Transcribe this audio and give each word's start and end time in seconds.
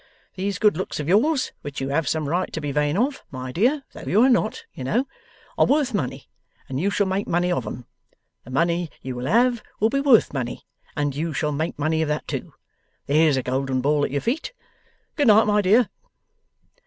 These 0.33 0.57
good 0.57 0.77
looks 0.77 0.99
of 0.99 1.07
yours 1.07 1.51
(which 1.61 1.79
you 1.79 1.89
have 1.89 2.07
some 2.07 2.27
right 2.27 2.51
to 2.53 2.59
be 2.59 2.71
vain 2.71 2.97
of; 2.97 3.21
my 3.29 3.51
dear, 3.51 3.83
though 3.93 4.01
you 4.01 4.23
are 4.23 4.31
not, 4.31 4.65
you 4.73 4.83
know) 4.83 5.05
are 5.59 5.67
worth 5.67 5.93
money, 5.93 6.27
and 6.67 6.79
you 6.79 6.89
shall 6.89 7.05
make 7.05 7.27
money 7.27 7.51
of 7.51 7.67
'em. 7.67 7.85
The 8.43 8.49
money 8.49 8.89
you 9.03 9.15
will 9.15 9.27
have, 9.27 9.61
will 9.79 9.91
be 9.91 10.01
worth 10.01 10.33
money, 10.33 10.65
and 10.97 11.15
you 11.15 11.33
shall 11.33 11.51
make 11.51 11.77
money 11.77 12.01
of 12.01 12.07
that 12.07 12.27
too. 12.27 12.51
There's 13.05 13.37
a 13.37 13.43
golden 13.43 13.79
ball 13.81 14.03
at 14.03 14.09
your 14.09 14.21
feet. 14.21 14.53
Good 15.15 15.27
night, 15.27 15.45
my 15.45 15.61
dear. 15.61 15.87